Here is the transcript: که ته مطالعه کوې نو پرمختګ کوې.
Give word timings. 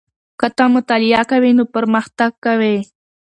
که 0.39 0.47
ته 0.57 0.65
مطالعه 0.75 1.23
کوې 1.31 1.51
نو 1.57 1.63
پرمختګ 1.75 2.31
کوې. 2.45 2.77